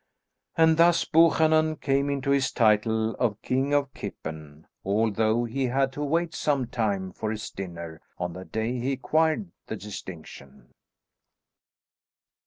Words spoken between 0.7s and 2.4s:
thus Buchanan came into